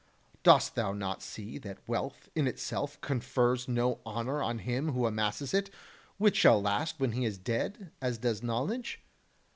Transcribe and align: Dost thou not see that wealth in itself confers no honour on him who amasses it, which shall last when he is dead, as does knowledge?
Dost 0.41 0.73
thou 0.73 0.93
not 0.93 1.21
see 1.21 1.59
that 1.59 1.87
wealth 1.87 2.27
in 2.33 2.47
itself 2.47 2.99
confers 3.01 3.67
no 3.67 3.99
honour 4.03 4.41
on 4.41 4.57
him 4.57 4.93
who 4.93 5.05
amasses 5.05 5.53
it, 5.53 5.69
which 6.17 6.37
shall 6.37 6.59
last 6.59 6.99
when 6.99 7.11
he 7.11 7.23
is 7.23 7.37
dead, 7.37 7.91
as 8.01 8.17
does 8.17 8.41
knowledge? 8.41 8.99